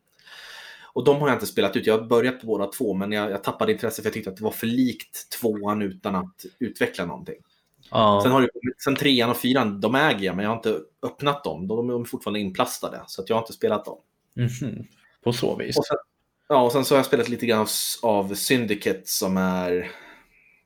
[0.94, 1.86] Och de har jag inte spelat ut.
[1.86, 4.36] Jag har börjat på båda två men jag, jag tappade intresse för jag tyckte att
[4.36, 7.36] det var för likt tvåan utan att utveckla någonting.
[7.92, 8.20] Ja.
[8.22, 8.48] Sen, har det,
[8.84, 11.68] sen trean och fyran, de äger jag men jag har inte öppnat dem.
[11.68, 13.98] De är fortfarande inplastade så jag har inte spelat dem.
[14.34, 14.86] Mhm.
[15.24, 15.78] På så vis.
[15.78, 15.96] Och sen,
[16.48, 17.68] ja, och sen så har jag spelat lite grann av,
[18.02, 19.90] av Syndicate som är...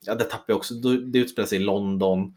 [0.00, 0.74] Ja, det tappar jag också.
[0.74, 2.36] Det utspelar sig i London.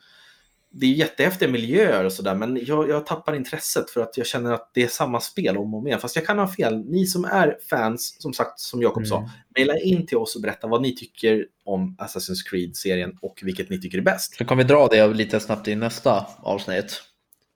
[0.71, 4.51] Det är jättehäftiga miljöer och sådär, men jag, jag tappar intresset för att jag känner
[4.51, 5.99] att det är samma spel om och om igen.
[5.99, 6.85] Fast jag kan ha fel.
[6.85, 9.29] Ni som är fans, som sagt, som Jakob sa, Mm.
[9.55, 13.81] mejla in till oss och berätta vad ni tycker om Assassin's Creed-serien och vilket ni
[13.81, 14.35] tycker är bäst.
[14.35, 17.01] Så kan vi dra det lite snabbt i nästa avsnitt.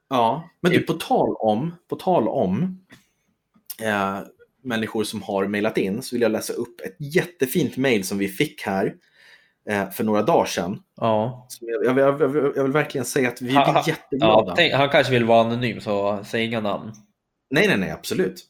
[0.09, 2.85] Ja, men du, på tal om, på tal om
[3.81, 4.19] eh,
[4.63, 8.27] människor som har mejlat in så vill jag läsa upp ett jättefint mejl som vi
[8.27, 8.93] fick här
[9.95, 10.79] för några dagar sedan.
[11.01, 11.47] Ja.
[11.61, 14.51] Jag, jag, jag, jag, vill verkligen säga att vi blir ha- jätteglada.
[14.51, 16.91] Ja, tänk, han kanske vill vara anonym, så säg inga namn.
[17.49, 18.43] Nej, nej, nej, absolut.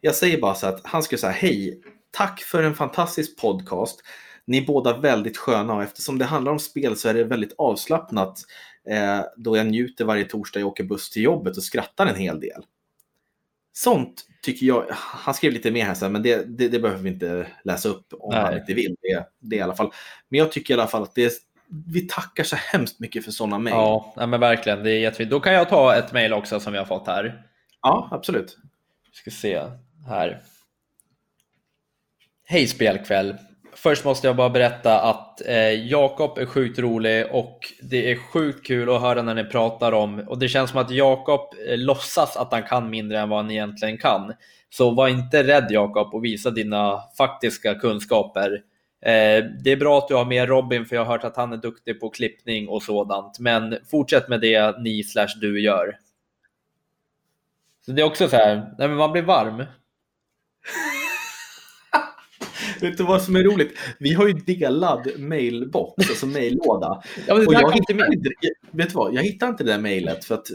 [0.00, 4.00] Jag säger bara så att han skulle säga hej, tack för en fantastisk podcast.
[4.46, 7.54] Ni är båda väldigt sköna och eftersom det handlar om spel så är det väldigt
[7.58, 8.38] avslappnat
[8.90, 12.40] eh, då jag njuter varje torsdag jag åker buss till jobbet och skrattar en hel
[12.40, 12.62] del.
[13.78, 17.08] Sånt tycker jag, han skrev lite mer här sen, men det, det, det behöver vi
[17.08, 18.40] inte läsa upp om Nej.
[18.40, 18.96] han inte vill.
[19.00, 19.92] Det, det i alla fall.
[20.28, 21.32] Men jag tycker i alla fall att det
[21.86, 23.74] vi tackar så hemskt mycket för sådana mejl.
[23.76, 24.82] Ja, men verkligen.
[24.82, 25.30] Det är jättefint.
[25.30, 27.46] Då kan jag ta ett mejl också som vi har fått här.
[27.82, 28.58] ja, absolut.
[29.10, 29.62] Vi ska se
[30.06, 30.42] här.
[32.44, 33.36] Hej spelkväll.
[33.82, 38.66] Först måste jag bara berätta att eh, Jakob är sjukt rolig och det är sjukt
[38.66, 42.36] kul att höra när ni pratar om och det känns som att Jakob eh, låtsas
[42.36, 44.32] att han kan mindre än vad han egentligen kan.
[44.70, 48.52] Så var inte rädd Jakob och visa dina faktiska kunskaper.
[49.02, 51.52] Eh, det är bra att du har med Robin för jag har hört att han
[51.52, 53.38] är duktig på klippning och sådant.
[53.38, 55.96] Men fortsätt med det ni slash du gör.
[57.86, 59.64] Så det är också så här, nej men man blir varm.
[62.80, 63.78] Vet du vad som är roligt?
[63.98, 67.02] Vi har ju delad mailbox, alltså maillåda.
[67.26, 68.30] Ja, Och jag inte inte,
[68.70, 69.14] vet du vad?
[69.14, 70.46] Jag hittar inte det där mejlet för att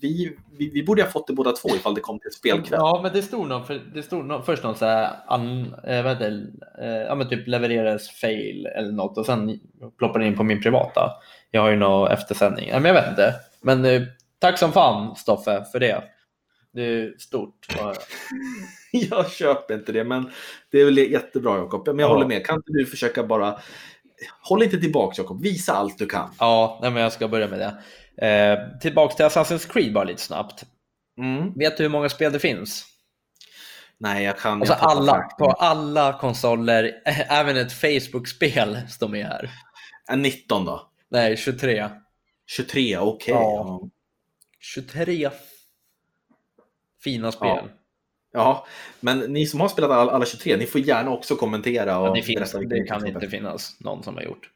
[0.00, 2.78] vi, vi, vi borde ha fått det båda två ifall det kom till spelkväll.
[2.82, 6.02] Ja, men det stod någon, för, det stod någon, först någon så här, an, eh,
[6.02, 9.60] vad heter det, eh, ja men typ levererades fail eller något och sen
[9.98, 11.10] ploppade det in på min privata.
[11.50, 13.34] Jag har ju någon eftersändning, ja, men jag vet inte.
[13.62, 14.02] Men eh,
[14.38, 16.02] tack som fan Stoffe för det.
[16.76, 17.66] Det är stort.
[18.92, 20.30] Jag köper inte det, men
[20.70, 21.86] det är väl jättebra Jakob.
[21.86, 22.12] Men jag Ja.
[22.14, 22.46] håller med.
[22.46, 23.60] Kan inte du försöka bara...
[24.40, 25.42] Håll inte tillbaka Jakob.
[25.42, 26.30] Visa allt du kan.
[26.38, 28.26] Ja, nej, men jag ska börja med det.
[28.26, 30.64] Eh, tillbaks till Assassin's Creed bara lite snabbt.
[31.18, 31.52] Mm.
[31.54, 32.84] Vet du hur många spel det finns?
[33.98, 34.60] Nej, jag kan...
[34.60, 36.92] Alltså jag alla, på alla konsoler,
[37.30, 39.50] även ett Facebook-spel står med här.
[40.10, 40.90] Äh, 19 då?
[41.10, 41.88] Nej, 23.
[42.46, 43.34] 23, okej.
[43.34, 43.40] Ja.
[43.82, 43.88] Ja.
[44.60, 45.30] 23
[47.06, 47.48] fina spel.
[47.48, 47.68] Ja.
[48.32, 48.66] ja,
[49.00, 51.98] men ni som har spelat alla, alla 23, ni får gärna också kommentera.
[51.98, 54.50] Och Ja, det, finns, det kan inte finnas någon som har gjort.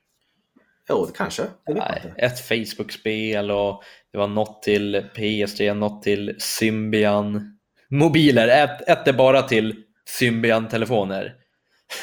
[0.89, 1.43] Jo, det kanske.
[1.67, 3.83] Det Nej, ett Facebook-spel och
[4.13, 7.59] det var något till PS3, något till Symbian
[7.91, 8.49] mobiler.
[8.49, 11.35] Ett, ett är bara till Symbian-telefoner.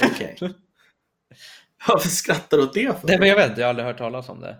[0.04, 0.38] Okej.
[1.88, 3.08] Varför skrattar du åt det för?
[3.08, 4.56] Nej, men jag vet inte, jag har aldrig hört talas om det.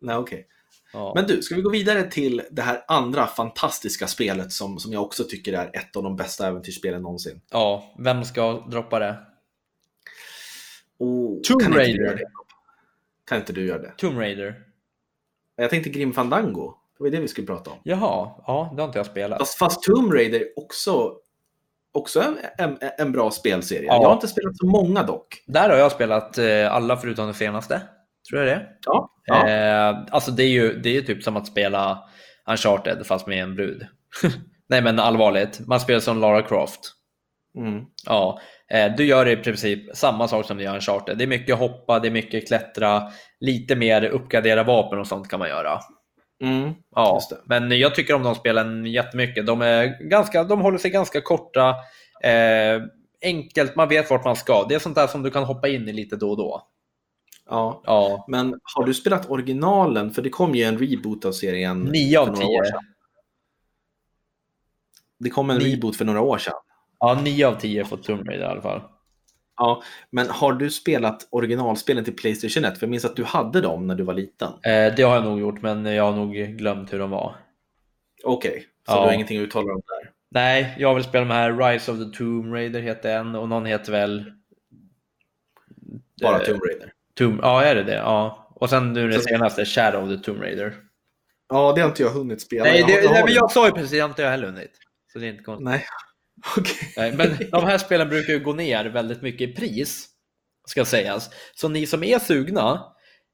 [0.00, 0.46] Nej, okej.
[0.92, 1.12] Ja.
[1.14, 5.02] Men du, ska vi gå vidare till det här andra fantastiska spelet som, som jag
[5.02, 7.40] också tycker är ett av de bästa äventyrsspelen någonsin?
[7.50, 9.16] ja, vem ska droppa det?
[10.98, 12.04] Oh, Tomb kan inte Raider.
[12.04, 12.24] göra det?
[13.28, 13.92] Kan inte du göra det?
[13.96, 14.54] Tomb Raider.
[15.56, 16.74] Jag tänkte Grim Fandango.
[16.98, 17.78] Det var det vi skulle prata om.
[17.84, 19.38] Jaha, ja, det har inte jag spelat.
[19.38, 21.14] Fast, fast Tomb Raider också,
[21.92, 23.86] också en, en, en bra spelserie.
[23.86, 23.94] Ja.
[23.94, 25.42] Jag har inte spelat så många dock.
[25.46, 27.80] Där har jag spelat eh, alla förutom det senaste.
[28.28, 28.66] Tror jag det?
[28.86, 29.48] Ja, ja.
[29.48, 32.04] Eh, alltså det är ju det är ju typ som att spela
[32.50, 33.86] Uncharted fast med en brud.
[34.68, 36.80] Nej men allvarligt, man spelar som Lara Croft.
[37.58, 37.84] Mm.
[38.06, 41.18] Ja, eh, du gör i princip samma sak som du gör i Uncharted.
[41.18, 43.02] Det är mycket hoppa, det är mycket klättra,
[43.40, 45.80] lite mer uppgradera vapen och sånt kan man göra.
[46.42, 46.74] Mm.
[46.94, 49.46] Ja, men jag tycker om de spelen jättemycket.
[49.46, 51.68] De, är ganska, de håller sig ganska korta.
[52.24, 52.82] Eh,
[53.22, 54.66] enkelt, man vet vart man ska.
[54.68, 56.62] Det är sånt där som du kan hoppa in i lite då och då.
[57.50, 57.82] Ja.
[57.84, 60.10] Ja, Men har du spelat originalen?
[60.10, 61.80] För det kom ju en reboot av serien.
[61.84, 62.70] 9 av för några år 10.
[62.70, 62.80] sedan.
[65.18, 66.54] Det kom en Ni- reboot för några år sedan.
[66.98, 68.82] Ja, 9 av 10 får Tomb Raider i alla fall.
[69.56, 72.78] Ja, men har du spelat originalspelen till Playstation 1?
[72.78, 74.48] För jag minns att du hade dem när du var liten.
[74.52, 77.36] Eh, det har jag nog gjort, men jag har nog glömt hur de var.
[78.24, 79.00] Okej, så Ja.
[79.00, 80.10] du har ingenting att uttala om där?
[80.28, 83.66] Nej, jag vill spela de här Rise of the Tomb Raider heter en och någon
[83.66, 84.32] heter väl...
[86.22, 86.92] Bara Eh, Tomb Raider?
[87.14, 87.38] Tomb...
[87.42, 87.94] Ja, är det det?
[87.94, 88.48] Ja.
[88.54, 90.74] Och sen nu det senaste, Shadow of the Tomb Raider.
[91.48, 92.64] Ja, det har inte jag hunnit spela.
[92.64, 94.22] Nej, Jag det, har- jag har nej men jag sa ju precis, det har inte
[94.22, 94.72] jag heller hunnit.
[95.12, 95.64] Så det är inte konstigt.
[95.64, 95.84] Nej,
[96.56, 96.92] okej.
[96.96, 100.08] Nej, men de här spelen brukar ju gå ner väldigt mycket i pris,
[100.66, 101.30] ska sägas.
[101.54, 102.84] Så ni som är sugna,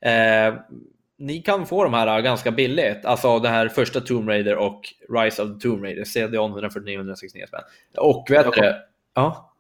[0.05, 0.55] eh,
[1.19, 3.05] ni kan få de här ganska billigt.
[3.05, 4.81] Alltså det här första Tomb Raider och
[5.15, 7.61] Rise of the Tomb Raider, CD-ON 149-169 spänn.
[7.97, 8.75] Och vet Jag du?
[9.15, 9.53] Ja.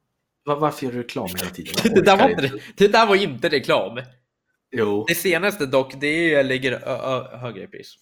[0.46, 1.74] Va- Varför gör du reklam hela tiden?
[1.85, 4.00] Jag Det där, var inte, det där var inte reklam.
[4.70, 7.94] Jo, Det senaste dock, det är, ligger ö, ö, högre i pris.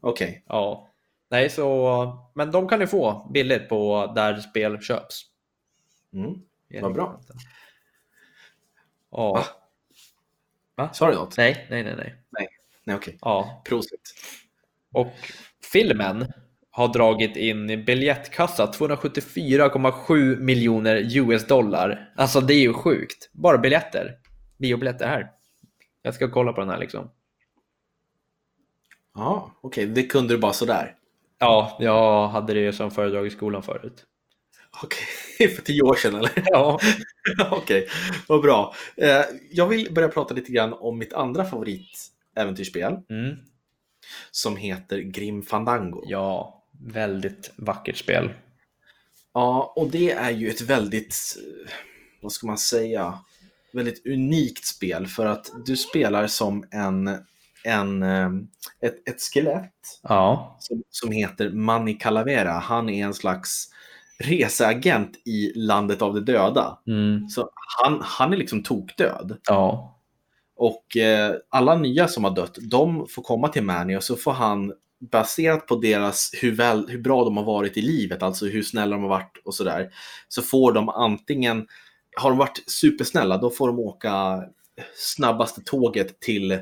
[0.00, 0.44] okej.
[0.48, 0.88] Ja.
[1.28, 5.22] Nej, så, men de kan ni få billigt på där spel köps.
[6.12, 6.34] Mm.
[6.82, 7.20] Vad bra.
[9.10, 9.46] Ja.
[10.74, 10.92] Va?
[10.92, 11.36] Sa du något?
[11.36, 12.48] Nej, nej, nej, nej.
[12.84, 13.18] Nej, okej.
[13.20, 13.62] Ja.
[13.64, 14.14] Prosit.
[14.92, 15.12] Och
[15.72, 16.32] filmen
[16.74, 22.12] har dragit in i biljettkassa 274,7 miljoner US dollar.
[22.16, 23.30] Alltså det är ju sjukt.
[23.32, 24.16] Bara biljetter.
[24.58, 25.30] Biobiljetter här.
[26.02, 27.10] Jag ska kolla på den här liksom.
[29.14, 29.86] Ja, okej.
[29.86, 30.94] Det kunde du bara sådär.
[31.38, 34.04] Ja, jag hade det som föredrag i skolan förut.
[34.82, 36.32] Okej, för tio år sedan eller?
[36.46, 36.78] Ja,
[37.50, 37.88] Okej,
[38.28, 38.74] vad bra.
[38.96, 43.36] Eh, Jag vill börja prata lite grann om mitt andra favoritäventyrsspel mm.
[44.30, 46.02] som heter Grim Fandango.
[46.06, 48.30] ja väldigt vackert spel.
[49.34, 51.36] Ja, och det är ju ett väldigt,
[52.22, 53.18] vad ska man säga,
[53.72, 57.18] väldigt unikt spel för att du spelar som en,
[57.64, 58.30] en, eh,
[58.80, 62.52] ett, ett skelett Ja, som, som heter Manny Calavera.
[62.52, 63.68] Han är en slags
[64.18, 66.78] reseagent i landet av de döda.
[66.86, 67.28] mm.
[67.28, 67.50] Så
[67.82, 69.38] han, han är liksom tokdöd.
[69.48, 69.98] ja,
[70.56, 74.32] Och eh, alla nya som har dött, de får komma till Manny och så får
[74.32, 74.72] han
[75.10, 78.96] baserat på deras, hur, väl, hur bra de har varit i livet, alltså hur snälla
[78.96, 79.92] de har varit och sådär,
[80.28, 81.66] så får de antingen,
[82.16, 84.44] har de varit supersnälla, då får de åka
[84.96, 86.58] snabbaste tåget till,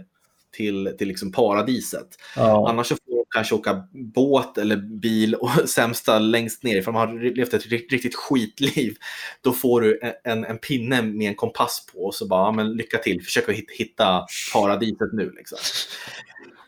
[0.53, 2.09] till, till liksom paradiset.
[2.37, 2.69] ja.
[2.69, 6.95] Annars så får de kanske åka båt eller bil och sämsta längst ner, för de
[6.99, 8.97] har levt ett ri- riktigt skitliv.
[9.41, 12.73] Då får du en- en, en pinne med en kompass på och så bara, men
[12.73, 15.33] lycka till, försök att hit- hitta paradiset nu.
[15.37, 15.59] Liksom.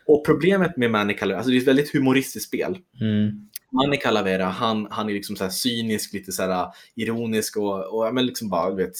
[0.05, 2.77] Och problemet med Manny Calavera, alltså det är ett väldigt humoristiskt spel.
[3.01, 3.49] Mm.
[3.71, 8.25] Manny Calavera, han, han är liksom så cynisk, lite så här ironisk och, och men
[8.25, 8.93] liksom bara, vet,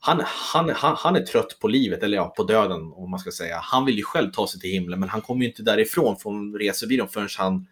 [0.00, 3.30] han, han, han, han är trött på livet, eller ja, på döden om man ska
[3.30, 3.58] säga.
[3.62, 6.54] Han vill ju själv ta sig till himlen, men han kommer ju inte därifrån från
[6.54, 7.66] resebyrån förrän han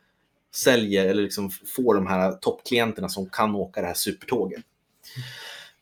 [0.54, 4.62] säljer eller liksom får de här toppklienterna som kan åka det här supertåget.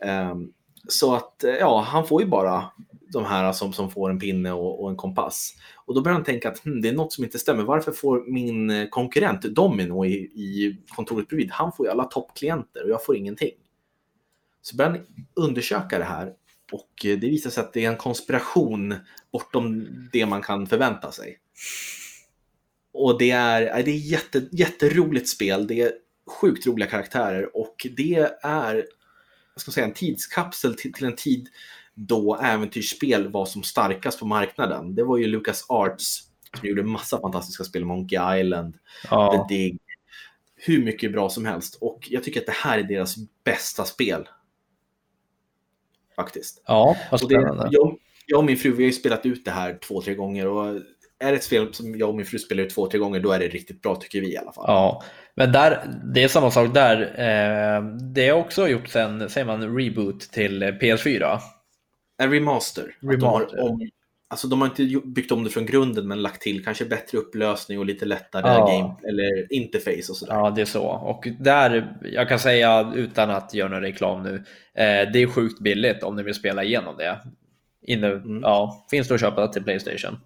[0.05, 0.53] Ehm,
[0.89, 2.65] så att, eh, ja, han får ju bara
[3.13, 5.55] de här som, som får en pinne och, och en kompass.
[5.75, 7.63] Och då börjar han tänka att hm, det är något som inte stämmer.
[7.63, 12.85] Varför får min eh, konkurrent Domino i, i kontoret bredvid, han får ju alla toppklienter
[12.85, 13.53] och jag får ingenting.
[14.63, 15.01] Så börjar han
[15.35, 16.33] undersöka det här
[16.73, 18.95] och eh, det visar sig att det är en konspiration
[19.33, 21.39] bortom det man kan förvänta sig.
[22.93, 25.67] Och det är, det är jätte, jätteroligt spel.
[25.67, 25.93] Det är
[26.41, 28.85] sjukt roliga karaktärer och det är
[29.55, 31.49] vad ska säga, en tidskapsel till, till en tid
[31.95, 34.95] då äventyrsspel var som starkast på marknaden.
[34.95, 38.79] Det var ju Lucas Arts som gjorde massa fantastiska spel, Monkey Island,
[39.11, 39.47] ja.
[39.49, 39.79] The Dig,
[40.57, 41.79] hur mycket bra som helst.
[41.81, 44.29] Och jag tycker att det här är deras bästa spel.
[46.17, 46.63] Faktiskt.
[46.67, 47.69] ja vad Och det, spännande.
[47.71, 50.47] jag, jag och min fru vi har ju spelat ut det här två, tre gånger.
[50.47, 50.81] Och
[51.19, 53.33] är det ett spel som jag och min fru spelar ut två, tre gånger, då
[53.33, 54.65] är det riktigt bra tycker vi i alla fall.
[54.69, 55.03] Ja,
[55.35, 57.01] men där, det är samma sak där.
[57.03, 61.39] Eh, det har också gjort sen, säger man, reboot till eh, PS4.
[62.19, 62.97] En remaster.
[63.01, 63.57] De Remaster.
[63.59, 63.89] har, om,
[64.29, 67.79] alltså de har inte byggt om det från grunden men lagt till kanske bättre upplösning
[67.79, 68.67] och lite lättare Ja.
[68.67, 70.35] game eller interface och sådär.
[70.35, 70.85] Ja, det är så.
[70.87, 74.35] Och där, jag kan säga utan att göra någon reklam nu,
[74.75, 77.19] eh, det är sjukt billigt om ni vill spela igenom det.
[77.87, 78.41] Inne, Mm.
[78.43, 80.19] ja, finns det att köpa till Playstation.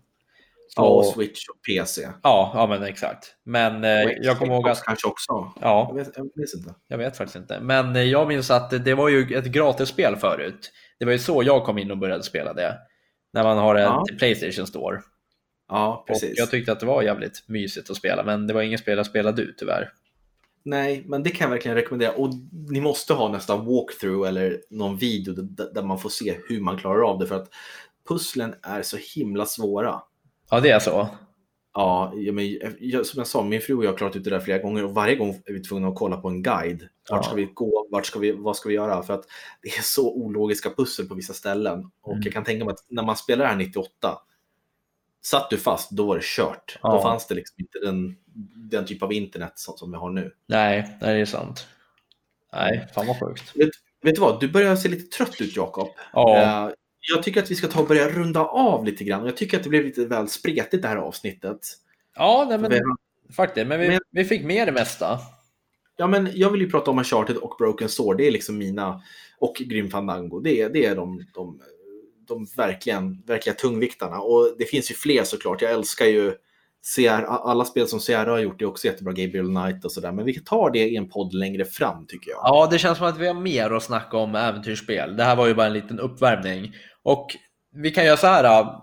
[0.77, 2.09] Ja, och Switch och PC.
[2.23, 3.35] Ja, ja men exakt.
[3.45, 5.33] Men eh, jag kommer ihåg att, kanske också.
[5.33, 6.75] Jag ja, vet, jag vet inte.
[6.89, 7.61] jag vet faktiskt inte.
[7.61, 10.73] Men eh, jag minns att det var ju ett gratisspel förut.
[10.99, 12.79] Det var ju så jag kom in och började spela det.
[13.33, 14.05] När man har en Ja.
[14.19, 15.01] Playstation Store.
[15.69, 16.31] Ja, precis.
[16.31, 18.97] Och jag tyckte att det var jävligt mysigt att spela, men det var ingen spel
[18.97, 19.93] jag spelade ut tyvärr.
[20.65, 22.13] Nej, men det kan jag verkligen rekommendera.
[22.13, 22.31] Och
[22.71, 25.35] ni måste ha nästan walkthrough eller någon video
[25.75, 27.27] där man får se hur man klarar av det.
[27.27, 27.49] För att
[28.09, 30.03] pusslen är så himla svåra.
[30.51, 31.09] Ja, det är så.
[31.75, 34.41] Ja, men, jag, som jag sa, min fru och jag har klarat ut det där
[34.41, 36.89] flera gånger och varje gång är vi tvungna att kolla på en guide.
[37.11, 37.89] Vart ska vi gå?
[37.91, 39.03] Vart ska vi, vad ska vi göra?
[39.03, 39.25] För att
[39.63, 41.91] det är så ologiska pussel på vissa ställen.
[42.03, 42.23] Och Mm.
[42.25, 44.19] jag kan tänka mig att när man spelar det här 98,
[45.23, 46.79] satt du fast, då var det kört.
[46.83, 46.93] Ja.
[46.93, 48.17] Då fanns det liksom inte den,
[48.71, 50.33] den typ av internet som, som vi har nu.
[50.47, 51.67] Nej, det är sant.
[52.53, 53.53] Nej, fan vad sjukt.
[54.03, 55.89] Vet du vad, du börjar se lite trött ut Jakob.
[56.13, 56.71] Ja, Eh,
[57.15, 59.25] Jag tycker att vi ska ta och börja runda av lite grann.
[59.27, 61.59] Jag tycker att det blev lite väl spretigt det här avsnittet.
[62.17, 62.81] ja nej, men Vi-
[63.37, 63.67] faktiskt.
[63.67, 65.19] Men vi, Men- vi fick med det mesta.
[65.97, 68.17] Ja, men jag vill ju prata om Uncharted och Broken Sword.
[68.19, 69.03] Det är liksom mina...
[69.41, 70.41] Och Grim Fandango.
[70.41, 71.61] Det är, det är de, de,
[72.29, 74.19] de verkligen, verkliga tungviktarna.
[74.19, 75.63] Och det finns ju fler såklart.
[75.63, 76.35] Jag älskar ju
[76.83, 79.13] Sierra, alla spel som Sierra har gjort är också jättebra.
[79.13, 80.13] Gabriel Knight och sådär.
[80.13, 82.41] Men vi tar det i en podd längre fram tycker jag.
[82.43, 85.17] Ja, det känns som att vi har mer att snacka om äventyrsspel.
[85.17, 86.73] Det här var ju bara en liten uppvärmning.
[87.09, 87.37] Och
[87.75, 88.45] vi kan göra så här.
[88.45, 88.83] äh,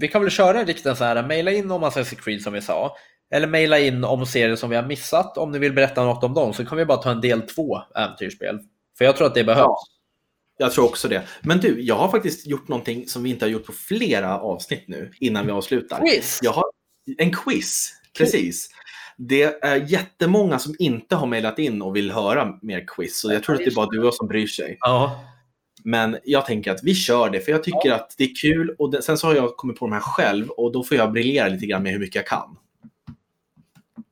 [0.00, 2.60] Vi kan väl köra en riktig så här, mejla in om Assassin's Creed som vi
[2.60, 2.96] sa.
[3.30, 5.38] Eller mejla in om serier som vi har missat.
[5.38, 7.78] Om ni vill berätta något om dem så kan vi bara ta en del två
[7.96, 8.58] äventyrsspel.
[8.98, 9.64] För jag tror att det behövs.
[9.64, 9.78] Ja.
[10.58, 11.22] Jag tror också det.
[11.42, 14.84] Men du, jag har faktiskt gjort någonting som vi inte har gjort på flera avsnitt
[14.88, 16.00] nu innan vi avslutar.
[16.00, 16.38] Quiz!
[16.42, 16.64] Jag har
[17.18, 18.68] en quiz, precis.
[19.16, 23.20] Det är jättemånga som inte har mejlat in och vill höra mer quiz.
[23.20, 24.76] Så jag tror att det är bara du och jag som bryr sig.
[24.80, 25.24] Ja.
[25.88, 28.74] Men jag tänker att vi kör det, för jag tycker att det är kul.
[28.78, 31.12] Och det, sen så har jag kommit på de här själv och då får jag
[31.12, 32.56] briljera lite grann med hur mycket jag kan.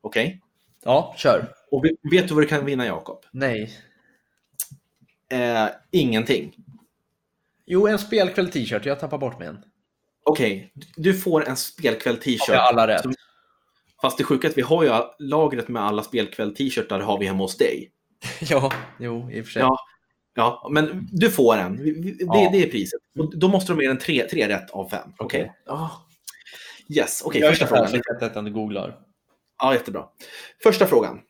[0.01, 0.43] Okej?
[0.85, 1.49] Ja, kör.
[1.71, 3.25] Och vet- du vad du kan vinna, Jakob?
[3.31, 3.71] Nej.
[5.31, 6.55] Eh, ingenting.
[7.67, 8.87] Jo, en spelkväll t-shirt.
[8.87, 9.59] Jag tappar bort min.
[10.25, 12.49] Okej, du får en spelkväll t-shirt.
[12.49, 13.03] Har alla rätt?
[13.03, 13.15] Som-
[14.03, 17.27] Fast det sjuka är att vi har ju lagret med alla spelkväll t-shirtar har vi
[17.27, 17.91] hemma hos dig.
[18.41, 19.61] Ja, jo, i och för sig.
[19.62, 19.79] Ja,
[20.37, 21.77] ja men du får en.
[21.77, 22.49] Det, Ja.
[22.53, 23.01] det är priset.
[23.18, 25.09] Och då måste de ge en tre, tre rätt av fem.
[25.18, 25.40] Okej?
[25.40, 25.53] Okej.
[25.66, 26.07] Ja.
[26.88, 27.40] Yes, okej.
[27.40, 28.03] jag första frågan.
[28.20, 28.99] här, att du googlar.
[29.59, 30.05] Ja, jättebra.
[30.62, 31.20] Första frågan.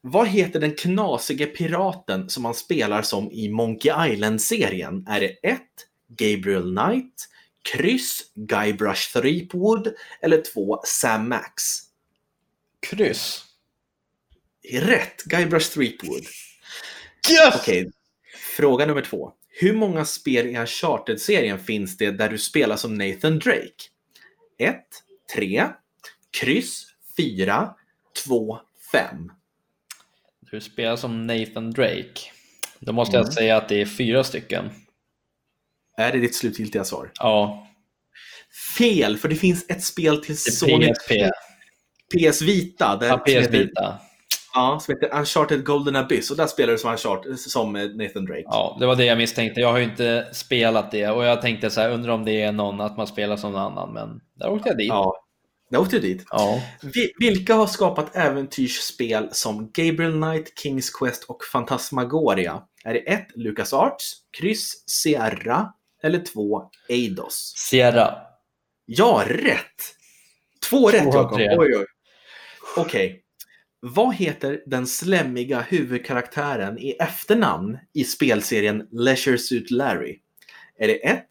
[0.00, 5.06] Vad heter den knasige piraten som man spelar som i Monkey Island-serien?
[5.08, 5.60] Är det 1.
[6.08, 7.28] Gabriel Knight,
[7.62, 10.80] kryss Guybrush Threepwood eller 2.
[10.84, 11.62] Sam Max?
[12.80, 13.44] Kryss.
[14.72, 15.24] Rätt!
[15.24, 16.22] Guybrush Threepwood.
[17.30, 17.54] Yes!
[17.60, 17.90] Okej,
[18.56, 19.32] fråga nummer två.
[19.48, 23.70] Hur många spel i Uncharted-serien finns det där du spelar som Nathan Drake?
[24.58, 24.76] 1,
[25.34, 25.66] 3,
[26.40, 27.74] kryss, 4,
[28.26, 28.58] 2,
[28.92, 29.30] 5.
[30.50, 32.20] Du spelar som Nathan Drake.
[32.78, 33.24] Då måste Mm.
[33.26, 34.70] jag säga att det är fyra stycken.
[35.96, 37.10] Är det ditt slutgiltiga svar?
[37.14, 37.68] Ja,
[38.78, 41.30] Fel, för det finns ett spel till Sony PSP.
[42.14, 42.96] PS Vita.
[42.96, 43.98] Där, Ja, PS Vita.
[44.54, 46.30] Ja, som heter Uncharted Golden Abyss.
[46.30, 48.42] Och där spelar du som, Uncharted, som eh, Nathan Drake.
[48.44, 49.60] Ja, det var det jag misstänkte.
[49.60, 52.52] Jag har ju inte spelat det och jag tänkte så här, undrar om det är
[52.52, 54.88] någon att man spelar som någon annan, men där åkte jag dit.
[54.88, 55.16] Ja,
[55.70, 56.24] där åkte du dit.
[56.30, 56.60] Ja.
[56.82, 62.62] Vi- Vilka har skapat äventyrsspel som Gabriel Knight, King's Quest och Phantasmagoria?
[62.84, 63.26] Är det 1.
[63.34, 66.62] LucasArts, kryss Sierra eller 2.
[66.88, 67.52] Eidos?
[67.56, 68.14] Sierra.
[68.86, 69.60] Ja, rätt!
[70.70, 71.38] Två rätt Jakob.
[71.40, 71.86] Oj, oj.
[72.76, 73.20] Okej.
[73.86, 80.18] Vad heter den slämmiga huvudkaraktären i efternamn i spelserien Leisure Suit Larry?
[80.78, 81.26] Är det 1.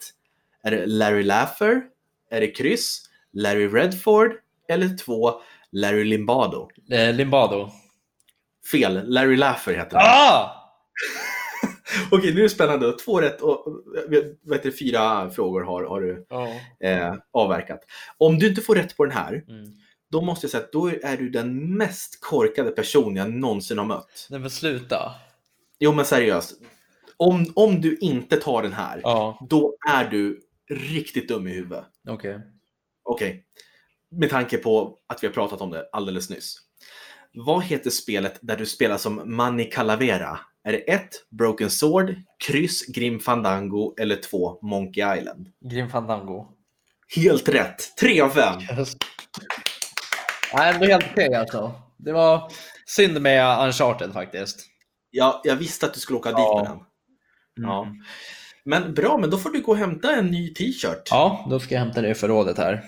[0.64, 1.82] Är det Larry Laffer?
[2.32, 3.02] Är det kryss?
[3.34, 4.32] Larry Redford?
[4.70, 5.32] Eller 2.
[5.72, 6.70] Larry Limbado?
[6.92, 7.72] Eh, Limbado.
[8.72, 10.06] Fel, Larry Laffer heter han.
[10.08, 10.60] Ah!
[12.12, 12.92] Okej, nu är det spännande.
[12.94, 13.64] Två rätt och
[14.44, 16.48] vad heter, det, fyra frågor har, har du Ja.
[16.88, 17.80] eh, avverkat.
[18.18, 19.72] Om du inte får rätt på den här, Mm.
[20.14, 23.86] Då måste jag säga att då är du den mest korkade person jag någonsin har
[23.86, 24.28] mött.
[24.30, 25.12] Nej men sluta.
[25.80, 26.54] Jo men seriöst.
[27.18, 31.86] Om, om du inte tar den här, Ja, då är du riktigt dum i huvudet.
[32.10, 32.40] okej.
[33.04, 33.46] Okej.
[34.12, 36.56] Med tanke på att vi har pratat om det alldeles nyss.
[37.34, 40.40] Vad heter spelet där du spelar som Manny Calavera?
[40.64, 41.10] Är det 1.
[41.30, 42.16] Broken Sword,
[42.48, 44.60] kryss Grim Fandango eller 2.
[44.62, 45.52] Monkey Island?
[45.62, 46.48] Grim Fandango.
[47.16, 47.98] Helt rätt!
[48.00, 48.62] 3 av 5.
[48.62, 48.96] Yes.
[50.54, 51.72] Nej, ändå helt okej alltså.
[51.98, 52.52] Det var
[52.86, 54.68] synd med Uncharted faktiskt.
[55.12, 56.62] Ja, jag visste att du skulle åka dit Ja.
[56.62, 56.80] med den.
[57.70, 57.84] Ja.
[57.84, 57.96] Mm.
[58.66, 61.08] Men bra, men då får du gå och hämta en ny t-shirt.
[61.10, 62.84] Ja, då ska jag hämta det i förrådet här.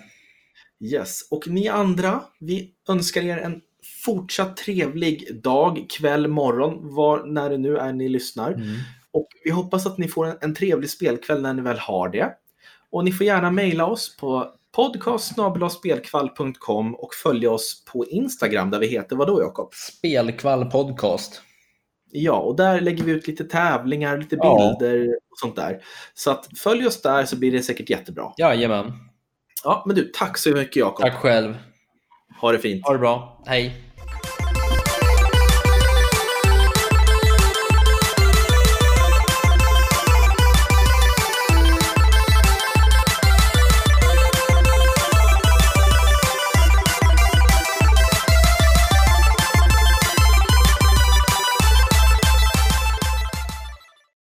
[0.93, 1.28] Yes.
[1.32, 3.62] Och ni andra, vi önskar er en
[4.06, 8.51] fortsatt trevlig dag, kväll, morgon, var, när det nu är ni lyssnar.
[8.51, 8.75] Mm.
[9.12, 12.34] Och vi hoppas att ni får en, en trevlig spelkväll när ni väl har det.
[12.91, 18.88] Och ni får gärna mejla oss på podcast.spelkvall.com och följa oss på Instagram där vi
[18.88, 19.73] heter vadå Jakob?
[19.73, 21.41] Spelkvall podcast.
[22.11, 24.75] Ja, och där lägger vi ut lite tävlingar, lite Ja.
[24.79, 25.81] bilder och sånt där.
[26.13, 28.31] Så att följ oss där så blir det säkert jättebra.
[28.38, 28.93] Jajamän.
[29.63, 31.05] Ja, men du, tack så mycket Jakob.
[31.05, 31.57] Tack själv.
[32.41, 32.85] Ha det fint.
[32.85, 33.43] Ha det bra.
[33.45, 33.81] Hej.